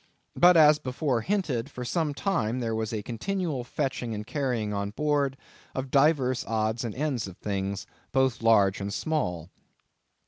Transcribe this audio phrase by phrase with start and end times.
[0.35, 4.89] But, as before hinted, for some time there was a continual fetching and carrying on
[4.89, 5.37] board
[5.75, 9.51] of divers odds and ends of things, both large and small.